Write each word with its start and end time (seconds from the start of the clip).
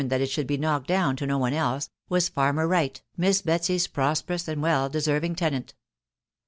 that 0.03 0.19
it 0.19 0.29
aherikl 0.31 0.47
be 0.47 0.57
knocked 0.57 0.87
down 0.87 1.15
to 1.15 1.27
no 1.27 1.37
one 1.37 1.53
else, 1.53 1.91
was 2.09 2.27
farmer 2.27 2.67
Wright, 2.67 3.03
Miss 3.17 3.43
Betsy's 3.43 3.85
prosperous 3.85 4.47
and 4.47 4.59
well 4.59 4.89
deserving 4.89 5.35
tenant. 5.35 5.75